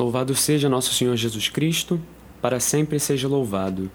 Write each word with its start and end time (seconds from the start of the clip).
Louvado 0.00 0.34
seja 0.34 0.66
nosso 0.66 0.94
Senhor 0.94 1.14
Jesus 1.14 1.50
Cristo, 1.50 2.00
para 2.40 2.58
sempre 2.58 2.98
seja 2.98 3.28
louvado. 3.28 3.90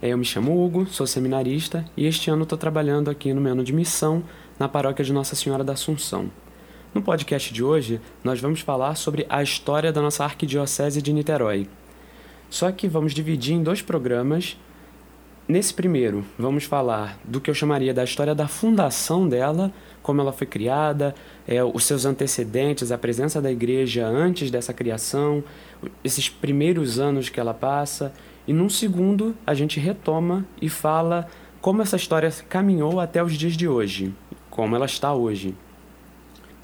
Eu 0.00 0.16
me 0.16 0.24
chamo 0.24 0.64
Hugo, 0.64 0.86
sou 0.86 1.06
seminarista 1.06 1.84
e 1.94 2.06
este 2.06 2.30
ano 2.30 2.44
estou 2.44 2.56
trabalhando 2.56 3.10
aqui 3.10 3.34
no 3.34 3.40
meu 3.42 3.52
ano 3.52 3.62
de 3.62 3.70
missão 3.70 4.24
na 4.58 4.66
paróquia 4.66 5.04
de 5.04 5.12
Nossa 5.12 5.36
Senhora 5.36 5.62
da 5.62 5.74
Assunção. 5.74 6.30
No 6.94 7.02
podcast 7.02 7.52
de 7.52 7.62
hoje, 7.62 8.00
nós 8.24 8.40
vamos 8.40 8.60
falar 8.60 8.94
sobre 8.94 9.26
a 9.28 9.42
história 9.42 9.92
da 9.92 10.00
nossa 10.00 10.24
arquidiocese 10.24 11.02
de 11.02 11.12
Niterói. 11.12 11.68
Só 12.48 12.72
que 12.72 12.88
vamos 12.88 13.12
dividir 13.12 13.52
em 13.52 13.62
dois 13.62 13.82
programas. 13.82 14.56
Nesse 15.48 15.74
primeiro, 15.74 16.24
vamos 16.38 16.64
falar 16.64 17.18
do 17.24 17.40
que 17.40 17.50
eu 17.50 17.54
chamaria 17.54 17.92
da 17.92 18.04
história 18.04 18.32
da 18.32 18.46
fundação 18.46 19.28
dela, 19.28 19.72
como 20.00 20.20
ela 20.20 20.32
foi 20.32 20.46
criada, 20.46 21.14
é, 21.46 21.62
os 21.64 21.84
seus 21.84 22.04
antecedentes, 22.04 22.92
a 22.92 22.98
presença 22.98 23.42
da 23.42 23.50
igreja 23.50 24.06
antes 24.06 24.52
dessa 24.52 24.72
criação, 24.72 25.42
esses 26.04 26.28
primeiros 26.28 27.00
anos 27.00 27.28
que 27.28 27.40
ela 27.40 27.52
passa. 27.52 28.12
E 28.46 28.52
num 28.52 28.68
segundo, 28.68 29.34
a 29.44 29.52
gente 29.52 29.80
retoma 29.80 30.46
e 30.60 30.68
fala 30.68 31.26
como 31.60 31.82
essa 31.82 31.96
história 31.96 32.32
caminhou 32.48 33.00
até 33.00 33.22
os 33.22 33.34
dias 33.34 33.56
de 33.56 33.66
hoje, 33.66 34.14
como 34.48 34.76
ela 34.76 34.86
está 34.86 35.12
hoje. 35.12 35.56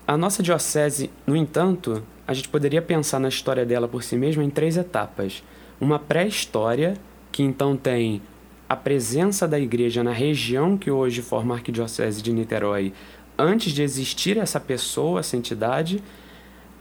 A 0.06 0.16
nossa 0.16 0.40
diocese, 0.40 1.10
no 1.26 1.34
entanto, 1.34 2.02
a 2.26 2.32
gente 2.32 2.48
poderia 2.48 2.80
pensar 2.80 3.18
na 3.18 3.28
história 3.28 3.66
dela 3.66 3.88
por 3.88 4.04
si 4.04 4.16
mesma 4.16 4.44
em 4.44 4.50
três 4.50 4.76
etapas. 4.76 5.42
Uma 5.80 5.98
pré-história, 5.98 6.94
que 7.32 7.42
então 7.42 7.76
tem 7.76 8.22
a 8.68 8.76
presença 8.76 9.48
da 9.48 9.58
igreja 9.58 10.04
na 10.04 10.12
região 10.12 10.76
que 10.76 10.90
hoje 10.90 11.22
forma 11.22 11.54
a 11.54 11.56
Arquidiocese 11.56 12.20
de 12.20 12.32
Niterói, 12.32 12.92
antes 13.38 13.72
de 13.72 13.82
existir 13.82 14.36
essa 14.36 14.60
pessoa, 14.60 15.20
essa 15.20 15.36
entidade, 15.36 16.02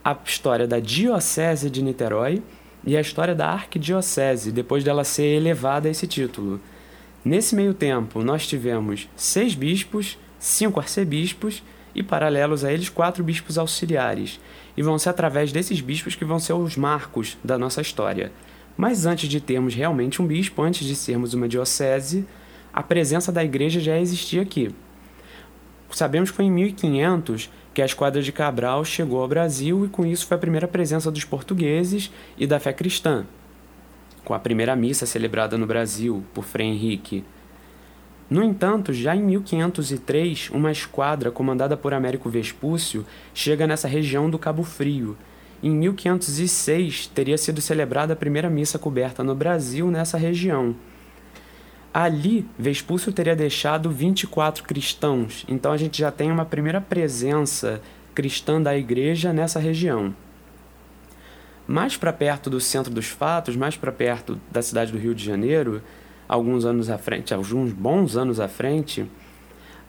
a 0.04 0.14
história 0.24 0.66
da 0.66 0.80
Diocese 0.80 1.70
de 1.70 1.82
Niterói 1.82 2.42
e 2.84 2.96
a 2.96 3.00
história 3.00 3.34
da 3.34 3.48
Arquidiocese, 3.48 4.52
depois 4.52 4.84
dela 4.84 5.02
ser 5.02 5.36
elevada 5.36 5.88
a 5.88 5.90
esse 5.90 6.06
título. 6.06 6.60
Nesse 7.24 7.54
meio 7.54 7.72
tempo, 7.72 8.22
nós 8.22 8.46
tivemos 8.46 9.08
seis 9.16 9.54
bispos, 9.54 10.18
cinco 10.38 10.80
arcebispos 10.80 11.62
e, 11.94 12.02
paralelos 12.02 12.64
a 12.64 12.72
eles, 12.72 12.88
quatro 12.88 13.24
bispos 13.24 13.56
auxiliares. 13.56 14.38
E 14.76 14.82
vão 14.82 14.98
ser 14.98 15.08
através 15.08 15.52
desses 15.52 15.80
bispos 15.80 16.14
que 16.14 16.24
vão 16.24 16.38
ser 16.38 16.52
os 16.52 16.76
marcos 16.76 17.36
da 17.42 17.58
nossa 17.58 17.80
história. 17.80 18.30
Mas 18.78 19.06
antes 19.06 19.28
de 19.28 19.40
termos 19.40 19.74
realmente 19.74 20.22
um 20.22 20.26
bispo, 20.26 20.62
antes 20.62 20.86
de 20.86 20.94
sermos 20.94 21.34
uma 21.34 21.48
diocese, 21.48 22.24
a 22.72 22.80
presença 22.80 23.32
da 23.32 23.42
igreja 23.42 23.80
já 23.80 23.98
existia 23.98 24.40
aqui. 24.40 24.72
Sabemos 25.90 26.30
que 26.30 26.36
foi 26.36 26.44
em 26.44 26.50
1500 26.52 27.50
que 27.74 27.82
a 27.82 27.84
esquadra 27.84 28.22
de 28.22 28.30
Cabral 28.30 28.84
chegou 28.84 29.20
ao 29.20 29.26
Brasil 29.26 29.84
e 29.84 29.88
com 29.88 30.06
isso 30.06 30.28
foi 30.28 30.36
a 30.36 30.40
primeira 30.40 30.68
presença 30.68 31.10
dos 31.10 31.24
portugueses 31.24 32.12
e 32.36 32.46
da 32.46 32.60
fé 32.60 32.72
cristã, 32.72 33.26
com 34.24 34.32
a 34.32 34.38
primeira 34.38 34.76
missa 34.76 35.06
celebrada 35.06 35.58
no 35.58 35.66
Brasil 35.66 36.22
por 36.32 36.44
Frei 36.44 36.68
Henrique. 36.68 37.24
No 38.30 38.44
entanto, 38.44 38.92
já 38.92 39.16
em 39.16 39.22
1503, 39.22 40.50
uma 40.52 40.70
esquadra 40.70 41.32
comandada 41.32 41.76
por 41.76 41.92
Américo 41.92 42.30
Vespúcio 42.30 43.04
chega 43.34 43.66
nessa 43.66 43.88
região 43.88 44.30
do 44.30 44.38
Cabo 44.38 44.62
Frio. 44.62 45.16
Em 45.62 45.70
1506, 45.70 47.08
teria 47.08 47.36
sido 47.36 47.60
celebrada 47.60 48.12
a 48.12 48.16
primeira 48.16 48.48
missa 48.48 48.78
coberta 48.78 49.24
no 49.24 49.34
Brasil 49.34 49.90
nessa 49.90 50.16
região. 50.16 50.74
Ali, 51.92 52.46
Vespúcio 52.56 53.12
teria 53.12 53.34
deixado 53.34 53.90
24 53.90 54.62
cristãos, 54.62 55.44
então 55.48 55.72
a 55.72 55.76
gente 55.76 55.98
já 55.98 56.12
tem 56.12 56.30
uma 56.30 56.44
primeira 56.44 56.80
presença 56.80 57.80
cristã 58.14 58.62
da 58.62 58.76
igreja 58.76 59.32
nessa 59.32 59.58
região. 59.58 60.14
Mais 61.66 61.96
para 61.96 62.12
perto 62.12 62.48
do 62.48 62.60
centro 62.60 62.92
dos 62.92 63.06
fatos, 63.06 63.56
mais 63.56 63.76
para 63.76 63.90
perto 63.90 64.40
da 64.50 64.62
cidade 64.62 64.92
do 64.92 64.98
Rio 64.98 65.14
de 65.14 65.24
Janeiro, 65.24 65.82
alguns 66.28 66.64
anos 66.64 66.88
à 66.88 66.98
frente, 66.98 67.34
alguns 67.34 67.72
bons 67.72 68.16
anos 68.16 68.38
à 68.38 68.46
frente, 68.46 69.10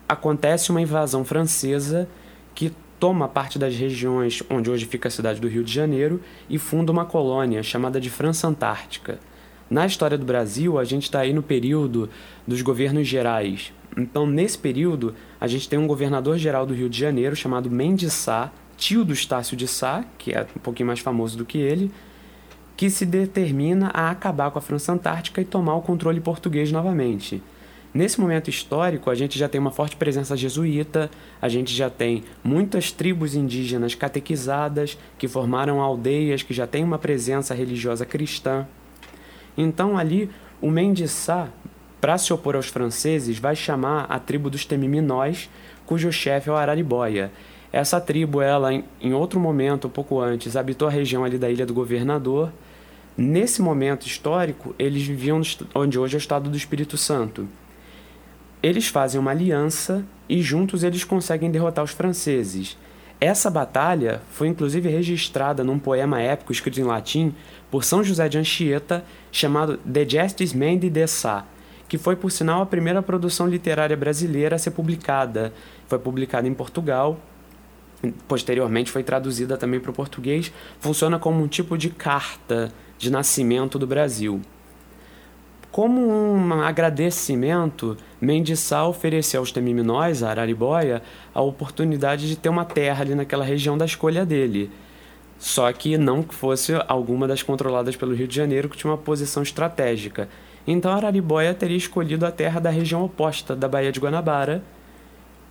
acontece 0.07 0.71
uma 0.71 0.81
invasão 0.81 1.23
francesa 1.23 2.09
que 2.55 2.73
toma 2.99 3.27
parte 3.27 3.58
das 3.58 3.76
regiões 3.76 4.43
onde 4.49 4.70
hoje 4.70 4.86
fica 4.86 5.08
a 5.08 5.11
cidade 5.11 5.39
do 5.39 5.48
Rio 5.48 5.64
de 5.64 5.73
Janeiro 5.73 6.21
e 6.49 6.58
funda 6.58 6.92
uma 6.92 7.05
colônia 7.05 7.64
chamada 7.64 7.99
de 7.99 8.10
França 8.10 8.48
Antártica. 8.48 9.20
Na 9.70 9.86
história 9.86 10.17
do 10.17 10.26
Brasil, 10.26 10.77
a 10.77 10.83
gente 10.83 11.04
está 11.04 11.21
aí 11.21 11.32
no 11.32 11.42
período 11.42 12.09
dos 12.45 12.61
governos 12.61 13.08
gerais. 13.08 13.71
Então, 13.95 14.26
nesse 14.26 14.58
período, 14.58 15.15
a 15.39 15.48
gente 15.48 15.70
tem 15.70 15.80
um 15.80 15.88
governador-geral 15.88 16.65
do 16.65 16.73
Rio 16.73 16.89
de 16.89 16.99
Janeiro 16.99 17.36
chamado 17.36 17.70
Mendes 17.71 18.14
Sá, 18.14 18.52
tio 18.76 19.05
do 19.05 19.14
Estácio 19.14 19.55
de 19.55 19.67
Sá, 19.67 20.04
que 20.17 20.33
é 20.33 20.45
um 20.55 20.59
pouquinho 20.59 20.88
mais 20.88 20.99
famoso 20.99 21.38
do 21.38 21.45
que 21.45 21.58
ele, 21.58 21.92
que 22.76 22.89
se 22.89 23.05
determina 23.05 23.92
a 23.93 24.09
acabar 24.09 24.52
com 24.52 24.59
a 24.59 24.61
França 24.61 24.92
Antártica 24.92 25.42
e 25.42 25.45
tomar 25.45 25.76
o 25.76 25.82
controle 25.82 26.20
português 26.20 26.71
novamente. 26.71 27.42
Nesse 27.92 28.22
momento 28.22 28.52
histórico, 28.52 29.10
a 29.10 29.16
gente 29.16 29.38
já 29.39 29.50
tem 29.50 29.60
uma 29.60 29.72
forte 29.72 29.95
presença 29.95 30.38
jesuíta, 30.38 31.10
a 31.42 31.50
gente 31.50 31.73
já 31.73 31.89
tem 31.89 32.23
muitas 32.44 32.92
tribos 32.92 33.33
indígenas 33.33 33.95
catequizadas 33.95 34.95
que 35.17 35.27
formaram 35.27 35.82
aldeias 35.82 36.44
que 36.44 36.54
já 36.54 36.67
têm 36.67 36.83
uma 36.83 37.00
presença 37.00 37.55
religiosa 37.55 38.05
cristã. 38.05 38.67
Então 39.58 39.98
ali 39.98 40.30
o 40.61 40.70
Mendissá, 40.70 41.50
para 42.00 42.17
se 42.20 42.32
opor 42.32 42.55
aos 42.55 42.67
franceses, 42.67 43.39
vai 43.39 43.55
chamar 43.55 44.06
a 44.08 44.20
tribo 44.20 44.52
dos 44.52 44.66
Temiminóis, 44.66 45.50
cujo 45.86 46.11
chefe 46.11 46.48
é 46.48 46.52
o 46.52 46.56
Araribóia. 46.56 47.32
Essa 47.73 48.00
tribo, 48.00 48.39
ela 48.39 48.71
em 48.71 49.14
outro 49.14 49.39
momento, 49.39 49.89
pouco 49.89 50.20
antes, 50.20 50.56
habitou 50.56 50.88
a 50.88 50.92
região 50.92 51.23
ali 51.23 51.39
da 51.39 51.50
Ilha 51.50 51.66
do 51.66 51.73
Governador. 51.73 52.52
Nesse 53.17 53.64
momento 53.64 54.06
histórico, 54.06 54.76
eles 54.77 55.04
viviam 55.04 55.42
onde 55.73 55.98
hoje 55.98 56.16
é 56.16 56.17
o 56.17 56.20
estado 56.20 56.50
do 56.52 56.58
Espírito 56.58 56.95
Santo. 56.95 57.48
Eles 58.61 58.87
fazem 58.87 59.20
uma 59.20 59.31
aliança 59.31 60.05
e 60.27 60.42
juntos 60.42 60.83
eles 60.83 61.03
conseguem 61.03 61.49
derrotar 61.49 61.83
os 61.83 61.92
franceses. 61.92 62.77
Essa 63.21 63.49
batalha 63.49 64.21
foi 64.31 64.47
inclusive 64.47 64.87
registrada 64.89 65.64
num 65.64 65.80
poema 65.80 66.21
épico 66.21 66.52
escrito 66.52 66.80
em 66.80 66.83
latim 66.83 67.33
por 67.70 67.83
São 67.83 68.03
José 68.03 68.30
de 68.30 68.37
Anchieta, 68.37 69.03
chamado 69.31 69.80
De 69.83 70.08
Gestis 70.08 70.53
Mendi 70.53 70.89
de 70.89 71.08
Sá, 71.08 71.45
que 71.87 71.97
foi, 71.97 72.15
por 72.15 72.31
sinal, 72.31 72.61
a 72.61 72.65
primeira 72.65 73.02
produção 73.02 73.47
literária 73.47 73.97
brasileira 73.97 74.55
a 74.55 74.59
ser 74.59 74.71
publicada. 74.71 75.53
Foi 75.87 75.99
publicada 75.99 76.47
em 76.47 76.53
Portugal, 76.53 77.20
posteriormente 78.27 78.91
foi 78.91 79.03
traduzida 79.03 79.58
também 79.58 79.80
para 79.80 79.91
o 79.91 79.93
português, 79.93 80.52
funciona 80.80 81.20
como 81.20 81.43
um 81.43 81.47
tipo 81.47 81.77
de 81.77 81.89
carta 81.89 82.71
de 82.97 83.09
nascimento 83.09 83.77
do 83.80 83.87
Brasil. 83.87 84.41
Como 85.71 86.02
um 86.02 86.53
agradecimento, 86.63 87.95
Mendissá 88.19 88.87
ofereceu 88.87 89.39
aos 89.39 89.52
Temiminóis, 89.52 90.23
a 90.23 90.31
Araribóia, 90.31 91.03
a 91.33 91.41
oportunidade 91.41 92.27
de 92.27 92.35
ter 92.35 92.49
uma 92.49 92.65
terra 92.65 93.03
ali 93.03 93.13
naquela 93.13 93.45
região 93.45 93.77
da 93.77 93.85
escolha 93.85 94.25
dele. 94.25 94.71
Só 95.37 95.71
que 95.71 95.95
não 95.95 96.23
que 96.23 96.33
fosse 96.33 96.73
alguma 96.87 97.27
das 97.27 97.43
controladas 97.43 97.95
pelo 97.95 98.15
Rio 98.15 98.27
de 98.27 98.35
Janeiro, 98.35 98.67
que 98.67 98.77
tinha 98.77 98.91
uma 98.91 98.97
posição 98.97 99.43
estratégica. 99.43 100.27
Então 100.65 100.91
Araribóia 100.91 101.53
teria 101.53 101.77
escolhido 101.77 102.25
a 102.25 102.31
terra 102.31 102.59
da 102.59 102.71
região 102.71 103.03
oposta 103.05 103.55
da 103.55 103.67
Baía 103.67 103.91
de 103.91 103.99
Guanabara, 103.99 104.63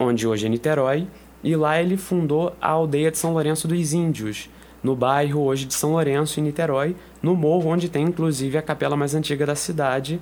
onde 0.00 0.26
hoje 0.26 0.46
é 0.46 0.48
Niterói, 0.48 1.06
e 1.44 1.54
lá 1.54 1.80
ele 1.80 1.96
fundou 1.96 2.54
a 2.60 2.70
aldeia 2.70 3.10
de 3.12 3.18
São 3.18 3.32
Lourenço 3.32 3.68
dos 3.68 3.92
Índios, 3.92 4.50
no 4.82 4.94
bairro 4.94 5.42
hoje 5.42 5.64
de 5.64 5.74
São 5.74 5.92
Lourenço, 5.92 6.38
em 6.38 6.42
Niterói, 6.42 6.96
no 7.22 7.34
morro 7.34 7.70
onde 7.70 7.88
tem 7.88 8.04
inclusive 8.04 8.58
a 8.58 8.62
capela 8.62 8.96
mais 8.96 9.14
antiga 9.14 9.46
da 9.46 9.54
cidade, 9.54 10.20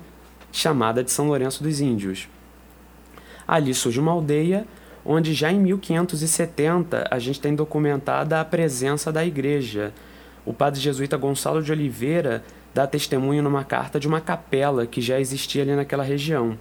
chamada 0.51 1.03
de 1.03 1.11
São 1.11 1.27
Lourenço 1.27 1.63
dos 1.63 1.79
Índios. 1.79 2.27
Ali 3.47 3.73
surge 3.73 3.99
uma 3.99 4.11
aldeia 4.11 4.65
onde 5.05 5.33
já 5.33 5.51
em 5.51 5.59
1570 5.59 7.07
a 7.09 7.17
gente 7.17 7.39
tem 7.39 7.55
documentada 7.55 8.41
a 8.41 8.45
presença 8.45 9.11
da 9.11 9.25
igreja. 9.25 9.93
O 10.45 10.51
padre 10.51 10.81
jesuíta 10.81 11.15
Gonçalo 11.15 11.63
de 11.63 11.71
Oliveira 11.71 12.43
dá 12.73 12.85
testemunho 12.85 13.41
numa 13.41 13.63
carta 13.63 13.99
de 13.99 14.07
uma 14.07 14.19
capela 14.19 14.85
que 14.85 15.01
já 15.01 15.19
existia 15.19 15.63
ali 15.63 15.75
naquela 15.75 16.03
região. 16.03 16.57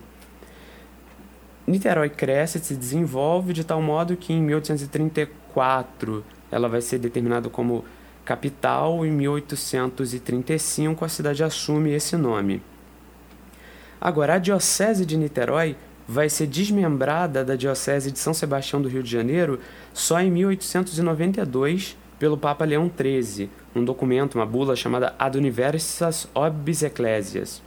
Niterói 1.66 2.08
cresce 2.08 2.58
e 2.58 2.60
se 2.60 2.76
desenvolve 2.76 3.52
de 3.52 3.64
tal 3.64 3.82
modo 3.82 4.16
que 4.16 4.32
em 4.32 4.40
1834 4.40 6.24
ela 6.50 6.68
vai 6.68 6.80
ser 6.80 6.98
determinada 6.98 7.50
como 7.50 7.84
capital. 8.26 9.06
Em 9.06 9.10
1835, 9.10 11.04
a 11.04 11.08
cidade 11.08 11.42
assume 11.42 11.92
esse 11.92 12.16
nome. 12.16 12.60
Agora, 13.98 14.34
a 14.34 14.38
Diocese 14.38 15.06
de 15.06 15.16
Niterói 15.16 15.76
vai 16.06 16.28
ser 16.28 16.46
desmembrada 16.46 17.44
da 17.44 17.56
Diocese 17.56 18.12
de 18.12 18.18
São 18.18 18.34
Sebastião 18.34 18.82
do 18.82 18.88
Rio 18.88 19.02
de 19.02 19.10
Janeiro 19.10 19.58
só 19.94 20.20
em 20.20 20.30
1892 20.30 21.96
pelo 22.18 22.36
Papa 22.36 22.64
Leão 22.64 22.90
XIII, 22.90 23.50
um 23.74 23.84
documento, 23.84 24.36
uma 24.36 24.46
bula 24.46 24.76
chamada 24.76 25.14
Ad 25.18 25.36
Universas 25.36 26.28
Obis 26.34 26.82
Ecclesias. 26.82 27.62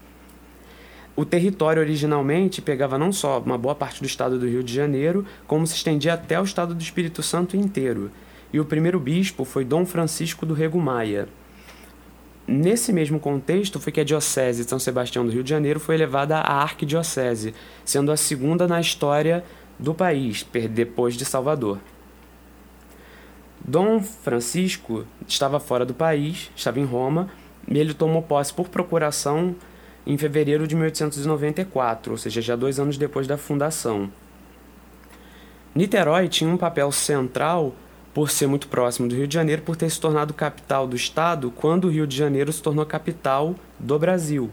O 1.16 1.26
território 1.26 1.82
originalmente 1.82 2.62
pegava 2.62 2.98
não 2.98 3.12
só 3.12 3.40
uma 3.40 3.58
boa 3.58 3.76
parte 3.76 4.00
do 4.00 4.08
estado 4.08 4.40
do 4.40 4.48
Rio 4.48 4.64
de 4.64 4.74
Janeiro, 4.74 5.26
como 5.46 5.68
se 5.68 5.76
estendia 5.76 6.14
até 6.14 6.40
o 6.40 6.44
estado 6.44 6.74
do 6.74 6.82
Espírito 6.82 7.22
Santo 7.22 7.58
inteiro 7.58 8.10
e 8.52 8.60
o 8.60 8.66
primeiro 8.66 9.00
bispo 9.00 9.46
foi 9.46 9.64
Dom 9.64 9.86
Francisco 9.86 10.46
do 10.46 10.54
Rego 10.54 10.80
Maia. 10.80 11.28
nesse 12.48 12.92
mesmo 12.92 13.20
contexto 13.20 13.80
foi 13.80 13.94
que 13.94 14.02
a 14.02 14.04
Diocese 14.04 14.64
de 14.64 14.70
São 14.70 14.80
Sebastião 14.80 15.24
do 15.24 15.32
Rio 15.32 15.44
de 15.44 15.50
Janeiro 15.52 15.80
foi 15.80 15.94
elevada 15.94 16.38
à 16.38 16.64
Arquidiocese, 16.64 17.54
sendo 17.86 18.12
a 18.12 18.18
segunda 18.18 18.68
na 18.68 18.82
história 18.82 19.44
do 19.78 19.94
país, 19.94 20.44
depois 20.72 21.16
de 21.16 21.26
Salvador. 21.26 21.78
Dom 23.64 24.02
Francisco 24.02 25.06
estava 25.28 25.60
fora 25.60 25.86
do 25.86 25.94
país, 25.94 26.50
estava 26.56 26.80
em 26.80 26.86
Roma, 26.86 27.30
e 27.68 27.78
ele 27.78 27.94
tomou 27.94 28.24
posse 28.24 28.52
por 28.52 28.68
procuração 28.68 29.56
em 30.08 30.18
fevereiro 30.18 30.68
de 30.68 30.76
1894, 30.76 32.12
ou 32.12 32.18
seja, 32.18 32.42
já 32.42 32.56
dois 32.56 32.80
anos 32.80 32.98
depois 32.98 33.28
da 33.28 33.38
fundação. 33.38 34.12
Niterói 35.76 36.28
tinha 36.28 36.50
um 36.50 36.58
papel 36.58 36.92
central 36.92 37.76
por 38.20 38.30
ser 38.30 38.48
muito 38.48 38.68
próximo 38.68 39.08
do 39.08 39.16
Rio 39.16 39.26
de 39.26 39.34
Janeiro, 39.34 39.62
por 39.62 39.78
ter 39.78 39.90
se 39.90 39.98
tornado 39.98 40.34
capital 40.34 40.86
do 40.86 40.94
estado 40.94 41.50
quando 41.52 41.86
o 41.86 41.90
Rio 41.90 42.06
de 42.06 42.18
Janeiro 42.18 42.52
se 42.52 42.62
tornou 42.62 42.86
capital 42.86 43.56
do 43.80 43.98
Brasil. 43.98 44.50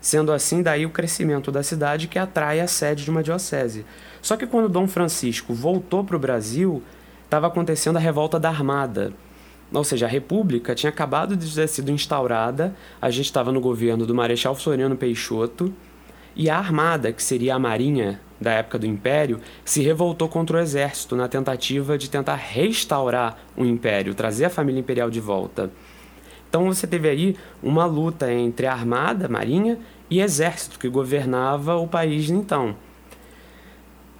Sendo 0.00 0.32
assim, 0.32 0.60
daí 0.60 0.84
o 0.84 0.90
crescimento 0.90 1.52
da 1.52 1.62
cidade 1.62 2.08
que 2.08 2.18
atrai 2.18 2.58
a 2.58 2.66
sede 2.66 3.04
de 3.04 3.10
uma 3.12 3.22
diocese. 3.22 3.86
Só 4.20 4.36
que 4.36 4.44
quando 4.44 4.68
Dom 4.68 4.88
Francisco 4.88 5.54
voltou 5.54 6.02
para 6.02 6.16
o 6.16 6.18
Brasil, 6.18 6.82
estava 7.24 7.46
acontecendo 7.46 7.94
a 7.94 8.00
revolta 8.00 8.40
da 8.40 8.48
Armada. 8.48 9.12
Ou 9.72 9.84
seja, 9.84 10.06
a 10.06 10.08
República 10.08 10.74
tinha 10.74 10.90
acabado 10.90 11.36
de 11.36 11.54
ter 11.54 11.68
sido 11.68 11.92
instaurada, 11.92 12.74
a 13.00 13.08
gente 13.08 13.26
estava 13.26 13.52
no 13.52 13.60
governo 13.60 14.04
do 14.04 14.16
Marechal 14.16 14.56
Floriano 14.56 14.96
Peixoto, 14.96 15.72
e 16.36 16.50
a 16.50 16.58
Armada, 16.58 17.12
que 17.12 17.22
seria 17.22 17.54
a 17.54 17.58
Marinha 17.58 18.20
da 18.40 18.52
época 18.52 18.78
do 18.78 18.86
Império, 18.86 19.40
se 19.64 19.82
revoltou 19.82 20.28
contra 20.28 20.56
o 20.56 20.60
exército 20.60 21.16
na 21.16 21.28
tentativa 21.28 21.96
de 21.96 22.10
tentar 22.10 22.34
restaurar 22.34 23.38
o 23.56 23.64
Império, 23.64 24.14
trazer 24.14 24.46
a 24.46 24.50
família 24.50 24.80
imperial 24.80 25.10
de 25.10 25.20
volta. 25.20 25.70
Então 26.48 26.66
você 26.66 26.86
teve 26.86 27.08
aí 27.08 27.36
uma 27.62 27.84
luta 27.84 28.32
entre 28.32 28.66
a 28.66 28.72
Armada, 28.72 29.28
Marinha, 29.28 29.78
e 30.10 30.20
Exército, 30.20 30.78
que 30.78 30.88
governava 30.88 31.76
o 31.76 31.88
país 31.88 32.30
então. 32.30 32.76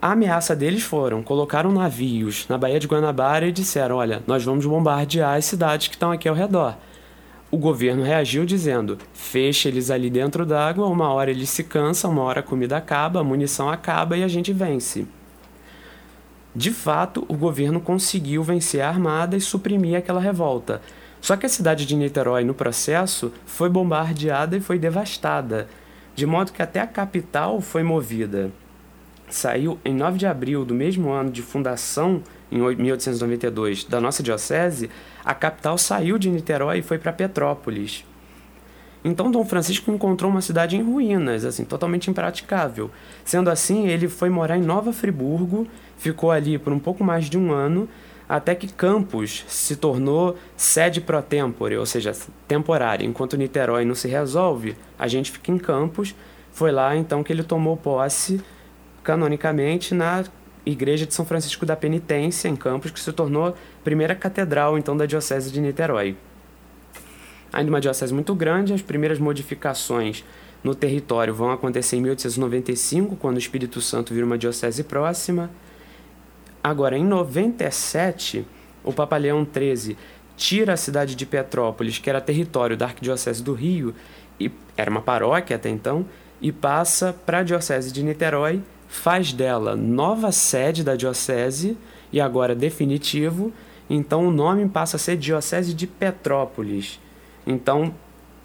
A 0.01 0.13
ameaça 0.13 0.57
deles 0.57 0.83
foram: 0.83 1.23
colocaram 1.23 1.73
navios 1.73 2.47
na 2.49 2.59
Baía 2.59 2.81
de 2.81 2.87
Guanabara 2.87 3.47
e 3.47 3.53
disseram: 3.53 3.97
olha, 3.97 4.23
nós 4.27 4.45
vamos 4.45 4.67
bombardear 4.67 5.37
as 5.37 5.45
cidades 5.45 5.89
que 5.89 5.95
estão 5.95 6.11
aqui 6.11 6.29
ao 6.29 6.35
redor. 6.35 6.77
O 7.51 7.57
governo 7.57 8.03
reagiu 8.03 8.45
dizendo: 8.45 8.99
feche 9.35 9.67
eles 9.67 9.91
ali 9.91 10.09
dentro 10.09 10.47
d'água, 10.47 10.87
uma 10.87 11.13
hora 11.13 11.29
eles 11.29 11.51
se 11.51 11.65
cansam, 11.65 12.13
uma 12.13 12.23
hora 12.23 12.39
a 12.39 12.43
comida 12.45 12.77
acaba, 12.77 13.19
a 13.19 13.25
munição 13.25 13.69
acaba 13.69 14.17
e 14.17 14.23
a 14.23 14.29
gente 14.29 14.53
vence. 14.53 15.09
De 16.55 16.71
fato, 16.71 17.25
o 17.27 17.37
governo 17.37 17.81
conseguiu 17.81 18.45
vencer 18.45 18.81
a 18.81 18.89
armada 18.89 19.37
e 19.37 19.41
suprimir 19.41 19.99
aquela 19.99 20.21
revolta. 20.21 20.81
Só 21.21 21.37
que 21.37 21.47
a 21.47 21.49
cidade 21.49 21.85
de 21.85 21.97
Niterói, 21.97 22.45
no 22.45 22.55
processo, 22.55 23.33
foi 23.45 23.69
bombardeada 23.69 24.57
e 24.57 24.61
foi 24.61 24.79
devastada, 24.79 25.67
de 26.15 26.27
modo 26.27 26.53
que 26.53 26.63
até 26.63 26.79
a 26.79 26.87
capital 26.87 27.61
foi 27.61 27.83
movida 27.83 28.53
saiu 29.29 29.79
em 29.85 29.93
9 29.93 30.19
de 30.19 30.27
abril 30.27 30.65
do 30.65 30.75
mesmo 30.75 31.11
ano 31.11 31.31
de 31.31 31.43
fundação, 31.43 32.23
em 32.53 32.59
1892, 32.59 33.85
da 33.85 34.01
nossa 34.01 34.23
diocese, 34.23 34.89
a 35.25 35.35
capital 35.35 35.77
saiu 35.77 36.19
de 36.19 36.31
Niterói 36.31 36.79
e 36.79 36.83
foi 36.83 36.99
para 36.99 37.13
Petrópolis. 37.13 38.05
Então 39.05 39.31
Dom 39.31 39.45
Francisco 39.45 39.91
encontrou 39.91 40.31
uma 40.31 40.41
cidade 40.41 40.77
em 40.77 40.83
ruínas, 40.83 41.45
assim, 41.45 41.65
totalmente 41.65 42.11
impraticável. 42.11 42.91
Sendo 43.23 43.51
assim, 43.51 43.87
ele 43.87 44.09
foi 44.09 44.31
morar 44.31 44.57
em 44.57 44.63
Nova 44.63 44.95
Friburgo, 44.95 45.67
ficou 45.99 46.31
ali 46.31 46.57
por 46.57 46.73
um 46.73 46.79
pouco 46.79 47.05
mais 47.05 47.27
de 47.27 47.37
um 47.37 47.53
ano, 47.53 47.87
até 48.27 48.55
que 48.55 48.73
Campos 48.73 49.45
se 49.47 49.77
tornou 49.77 50.39
sede 50.57 51.03
pro 51.03 51.21
tempore, 51.21 51.77
ou 51.77 51.85
seja, 51.85 52.13
temporária. 52.49 53.05
Enquanto 53.05 53.37
Niterói 53.37 53.85
não 53.85 53.95
se 53.95 54.09
resolve, 54.09 54.75
a 54.99 55.07
gente 55.07 55.31
fica 55.31 55.53
em 55.53 55.59
Campos. 55.59 56.15
Foi 56.51 56.73
lá 56.73 56.97
então 56.97 57.23
que 57.23 57.31
ele 57.31 57.43
tomou 57.43 57.77
posse 57.77 58.41
canonicamente 59.03 59.95
na 59.95 60.25
Igreja 60.65 61.05
de 61.05 61.13
São 61.13 61.27
Francisco 61.27 61.67
da 61.67 61.77
Penitência, 61.77 62.49
em 62.49 62.57
Campos, 62.57 62.91
que 62.91 62.99
se 62.99 63.13
tornou 63.13 63.49
a 63.49 63.55
primeira 63.83 64.15
catedral 64.15 64.79
então 64.79 64.97
da 64.97 65.05
Diocese 65.05 65.53
de 65.53 65.61
Niterói. 65.61 66.17
Ainda 67.55 67.71
uma 67.71 67.81
diocese 67.81 68.13
muito 68.13 68.35
grande, 68.35 68.75
as 68.75 68.83
primeiras 68.83 69.21
modificações 69.21 70.25
no 70.65 70.75
território 70.75 71.33
vão 71.33 71.53
acontecer 71.53 71.95
em 71.95 72.01
1895, 72.01 73.15
quando 73.15 73.37
o 73.37 73.39
Espírito 73.39 73.81
Santo 73.81 74.13
vira 74.13 74.27
uma 74.27 74.37
diocese 74.37 74.83
próxima. 74.83 75.49
Agora, 76.61 76.99
em 76.99 77.05
97, 77.05 78.45
o 78.83 78.93
Papa 78.93 79.17
Leão 79.17 79.47
XIII 79.47 79.97
tira 80.37 80.73
a 80.73 80.77
cidade 80.77 81.15
de 81.15 81.25
Petrópolis, 81.25 81.99
que 81.99 82.11
era 82.11 82.21
território 82.21 82.77
da 82.77 82.87
Arquidiocese 82.87 83.41
do 83.41 83.53
Rio, 83.53 83.95
e 84.41 84.51
era 84.77 84.91
uma 84.91 85.01
paróquia 85.01 85.55
até 85.55 85.69
então, 85.69 86.05
e 86.43 86.51
passa 86.51 87.15
para 87.25 87.39
a 87.39 87.43
Diocese 87.45 87.93
de 87.93 88.03
Niterói, 88.03 88.61
faz 88.89 89.33
dela 89.33 89.77
nova 89.77 90.33
sede 90.33 90.83
da 90.83 90.97
diocese 90.97 91.79
e 92.13 92.21
agora 92.21 92.53
definitivo, 92.53 93.53
então 93.89 94.27
o 94.27 94.33
nome 94.33 94.69
passa 94.69 94.97
a 94.97 94.99
ser 94.99 95.17
Diocese 95.17 95.73
de 95.73 95.87
Petrópolis. 95.87 96.99
Então, 97.47 97.95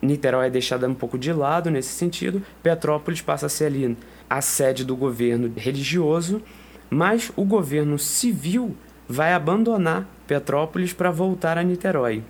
Niterói 0.02 0.48
é 0.48 0.50
deixada 0.50 0.88
um 0.88 0.94
pouco 0.94 1.18
de 1.18 1.32
lado 1.34 1.70
nesse 1.70 1.90
sentido, 1.90 2.42
Petrópolis 2.64 3.22
passa 3.22 3.48
a 3.48 3.50
ser 3.50 3.66
ali 3.66 3.98
a 4.30 4.42
sede 4.42 4.86
do 4.86 4.96
governo 4.96 5.52
religioso, 5.56 6.42
mas 6.90 7.32
o 7.36 7.44
governo 7.44 8.00
civil 8.00 8.76
vai 9.08 9.34
abandonar 9.34 10.08
Petrópolis 10.28 10.94
para 10.94 11.12
voltar 11.12 11.58
a 11.58 11.64
Niterói. 11.64 12.24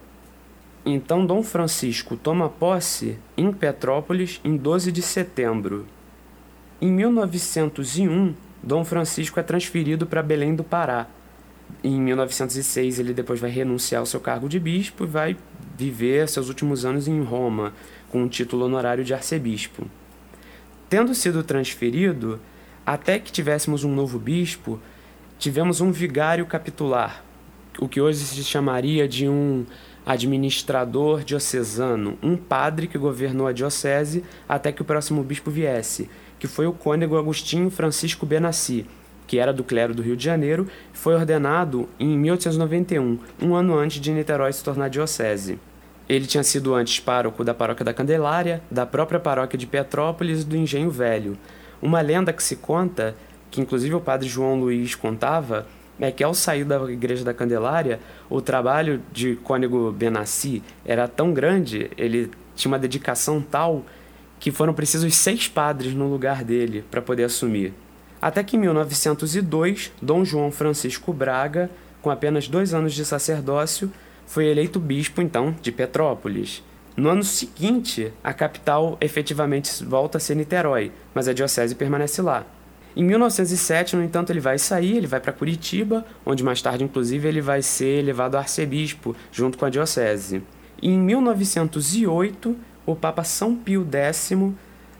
Então, 0.85 1.25
Dom 1.25 1.43
Francisco 1.43 2.15
toma 2.15 2.49
posse 2.49 3.17
em 3.35 3.51
Petrópolis 3.51 4.39
em 4.43 4.55
12 4.55 4.91
de 4.91 5.01
setembro. 5.01 5.85
Em 6.81 6.89
1901, 6.89 8.33
Dom 8.63 8.85
Francisco 8.85 9.39
é 9.39 9.43
transferido 9.43 10.07
para 10.07 10.23
Belém 10.23 10.55
do 10.55 10.63
Pará. 10.63 11.07
Em 11.83 11.99
1906, 11.99 12.99
ele 12.99 13.13
depois 13.13 13.39
vai 13.39 13.49
renunciar 13.49 13.99
ao 13.99 14.05
seu 14.05 14.19
cargo 14.19 14.47
de 14.47 14.59
bispo 14.59 15.03
e 15.03 15.07
vai 15.07 15.37
viver 15.79 16.27
seus 16.27 16.49
últimos 16.49 16.83
anos 16.83 17.07
em 17.07 17.23
Roma, 17.23 17.73
com 18.09 18.23
o 18.23 18.29
título 18.29 18.65
honorário 18.65 19.03
de 19.03 19.13
arcebispo. 19.13 19.85
Tendo 20.89 21.15
sido 21.15 21.41
transferido, 21.41 22.39
até 22.85 23.17
que 23.17 23.31
tivéssemos 23.31 23.83
um 23.83 23.95
novo 23.95 24.19
bispo, 24.19 24.79
tivemos 25.37 25.79
um 25.79 25.91
vigário 25.91 26.45
capitular, 26.45 27.23
o 27.79 27.87
que 27.87 28.01
hoje 28.01 28.19
se 28.19 28.43
chamaria 28.43 29.07
de 29.07 29.29
um 29.29 29.65
administrador 30.05 31.23
diocesano, 31.23 32.17
um 32.21 32.35
padre 32.35 32.87
que 32.87 32.97
governou 32.97 33.47
a 33.47 33.53
diocese 33.53 34.23
até 34.47 34.71
que 34.71 34.81
o 34.81 34.85
próximo 34.85 35.23
bispo 35.23 35.49
viesse 35.49 36.09
que 36.39 36.47
foi 36.47 36.65
o 36.65 36.73
cônego 36.73 37.17
Agostinho 37.17 37.69
Francisco 37.69 38.25
Benassi, 38.25 38.85
que 39.27 39.37
era 39.37 39.53
do 39.53 39.63
clero 39.63 39.93
do 39.93 40.01
Rio 40.01 40.15
de 40.15 40.23
Janeiro, 40.23 40.67
foi 40.93 41.13
ordenado 41.13 41.87
em 41.99 42.17
1891, 42.17 43.19
um 43.41 43.53
ano 43.53 43.77
antes 43.77 43.99
de 43.99 44.11
Niterói 44.11 44.51
se 44.53 44.63
tornar 44.63 44.89
diocese. 44.89 45.59
Ele 46.09 46.25
tinha 46.25 46.43
sido 46.43 46.73
antes 46.73 46.99
pároco 46.99 47.43
da 47.43 47.53
paróquia 47.53 47.85
da 47.85 47.93
Candelária, 47.93 48.63
da 48.71 48.83
própria 48.83 49.19
paróquia 49.19 49.59
de 49.59 49.67
Petrópolis 49.67 50.41
e 50.41 50.45
do 50.45 50.57
Engenho 50.57 50.89
Velho. 50.89 51.37
Uma 51.79 52.01
lenda 52.01 52.33
que 52.33 52.41
se 52.41 52.55
conta, 52.55 53.15
que 53.51 53.61
inclusive 53.61 53.93
o 53.93 54.01
padre 54.01 54.27
João 54.27 54.59
Luiz 54.59 54.95
contava, 54.95 55.67
é 55.99 56.11
que 56.11 56.23
ao 56.23 56.33
sair 56.33 56.63
da 56.63 56.81
igreja 56.91 57.23
da 57.23 57.33
Candelária, 57.33 57.99
o 58.27 58.41
trabalho 58.41 59.01
de 59.11 59.35
cônego 59.43 59.91
Benassi 59.91 60.63
era 60.83 61.07
tão 61.07 61.31
grande, 61.31 61.91
ele 61.95 62.31
tinha 62.55 62.71
uma 62.71 62.79
dedicação 62.79 63.39
tal 63.39 63.85
que 64.39 64.51
foram 64.51 64.73
precisos 64.73 65.13
seis 65.15 65.47
padres 65.47 65.93
no 65.93 66.09
lugar 66.09 66.43
dele 66.43 66.83
para 66.89 67.01
poder 67.01 67.25
assumir. 67.25 67.73
Até 68.21 68.43
que 68.43 68.57
em 68.57 68.59
1902, 68.59 69.91
Dom 70.01 70.25
João 70.25 70.51
Francisco 70.51 71.13
Braga, 71.13 71.69
com 72.01 72.09
apenas 72.09 72.47
dois 72.47 72.73
anos 72.73 72.93
de 72.93 73.05
sacerdócio, 73.05 73.91
foi 74.29 74.45
eleito 74.45 74.79
bispo 74.79 75.23
então 75.23 75.55
de 75.59 75.71
Petrópolis. 75.71 76.63
No 76.95 77.09
ano 77.09 77.23
seguinte, 77.23 78.13
a 78.23 78.31
capital 78.31 78.95
efetivamente 79.01 79.83
volta 79.83 80.19
a 80.19 80.21
ser 80.21 80.35
Niterói, 80.35 80.91
mas 81.15 81.27
a 81.27 81.33
diocese 81.33 81.73
permanece 81.73 82.21
lá. 82.21 82.45
Em 82.95 83.03
1907, 83.03 83.95
no 83.95 84.03
entanto, 84.03 84.31
ele 84.31 84.39
vai 84.39 84.59
sair, 84.59 84.97
ele 84.97 85.07
vai 85.07 85.19
para 85.19 85.33
Curitiba, 85.33 86.05
onde 86.23 86.43
mais 86.43 86.61
tarde, 86.61 86.83
inclusive, 86.83 87.27
ele 87.27 87.41
vai 87.41 87.63
ser 87.63 87.97
elevado 87.97 88.35
a 88.35 88.41
arcebispo 88.41 89.15
junto 89.31 89.57
com 89.57 89.65
a 89.65 89.69
diocese. 89.69 90.43
Em 90.79 90.95
1908, 90.95 92.55
o 92.85 92.95
Papa 92.95 93.23
São 93.23 93.55
Pio 93.55 93.87
X 93.91 94.31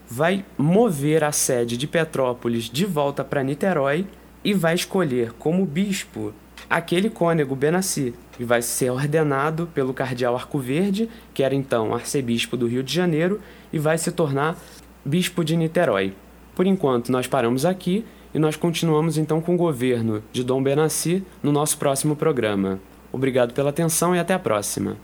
vai 0.10 0.44
mover 0.58 1.24
a 1.24 1.32
sede 1.32 1.78
de 1.78 1.86
Petrópolis 1.86 2.64
de 2.64 2.84
volta 2.84 3.24
para 3.24 3.44
Niterói 3.44 4.08
e 4.44 4.56
vai 4.56 4.74
escolher 4.74 5.34
como 5.34 5.68
bispo 5.68 6.34
aquele 6.70 7.10
cônego 7.10 7.56
Benassi, 7.56 8.14
que 8.34 8.44
vai 8.44 8.62
ser 8.62 8.90
ordenado 8.90 9.68
pelo 9.74 9.94
cardeal 9.94 10.36
Arcoverde, 10.36 11.10
que 11.34 11.44
era 11.44 11.54
então 11.54 11.94
arcebispo 11.94 12.58
do 12.58 12.68
Rio 12.68 12.84
de 12.84 12.94
Janeiro, 12.94 13.40
e 13.72 13.78
vai 13.78 13.98
se 13.98 14.12
tornar 14.12 14.58
bispo 15.06 15.44
de 15.44 15.56
Niterói. 15.56 16.14
Por 16.56 16.66
enquanto, 16.66 17.12
nós 17.12 17.28
paramos 17.28 17.66
aqui 17.66 18.04
e 18.34 18.40
nós 18.40 18.56
continuamos 18.56 19.18
então 19.18 19.42
com 19.42 19.56
o 19.56 19.58
governo 19.58 20.24
de 20.32 20.44
Dom 20.44 20.62
Benassi 20.62 21.24
no 21.42 21.52
nosso 21.52 21.78
próximo 21.78 22.16
programa. 22.16 22.80
Obrigado 23.12 23.54
pela 23.54 23.70
atenção 23.70 24.16
e 24.16 24.20
até 24.20 24.34
a 24.34 24.40
próxima. 24.40 24.98